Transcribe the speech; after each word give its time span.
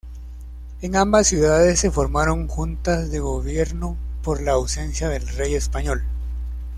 En 0.81 0.95
ambas 0.95 1.27
ciudades 1.27 1.79
se 1.79 1.91
formaron 1.91 2.47
juntas 2.47 3.11
de 3.11 3.19
gobierno 3.19 3.97
por 4.23 4.41
la 4.41 4.53
ausencia 4.53 5.09
del 5.09 5.27
rey 5.27 5.53
español. 5.53 6.03